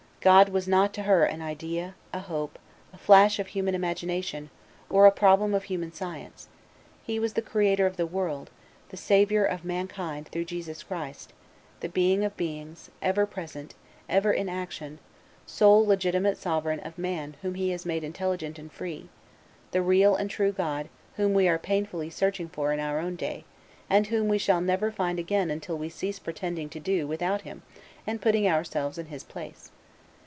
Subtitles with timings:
[0.23, 2.59] God was not to her an idea, a hope,
[2.93, 4.51] a flash of human imagination,
[4.87, 6.47] or a problem of human science;
[7.03, 8.51] He was the Creator of the world,
[8.89, 11.33] the Saviour of mankind through Jesus Christ,
[11.79, 13.73] the Being of beings, ever present,
[14.07, 14.99] ever in action,
[15.47, 19.09] sole legitimate sovereign of man whom He has made intelligent and free,
[19.71, 23.43] the real and true God whom we are painfully searching for in our own day,
[23.89, 27.63] and whom we shall never find again until we cease pretending to do without Him
[28.05, 29.71] and putting ourselves in His place.